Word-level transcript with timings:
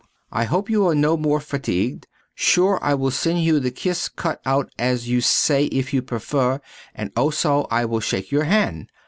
I 0.31 0.45
hope 0.45 0.67
you 0.67 0.87
are 0.87 0.95
no 0.95 1.15
more 1.15 1.39
fatigued. 1.39 2.07
Very 2.09 2.31
sure 2.33 2.79
I 2.81 2.95
will 2.95 3.11
send 3.11 3.43
you 3.43 3.59
the 3.59 3.69
kiss 3.69 4.09
cut 4.09 4.41
out 4.47 4.71
as 4.79 5.07
you 5.07 5.21
say 5.21 5.65
if 5.65 5.93
you 5.93 6.01
prefer. 6.01 6.59
And 6.95 7.11
also 7.15 7.67
I 7.69 7.85
will 7.85 7.99
shake 7.99 8.31
your 8.31 8.45
hand. 8.45 8.89